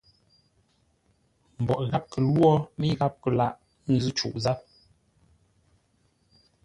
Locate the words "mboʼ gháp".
1.61-2.05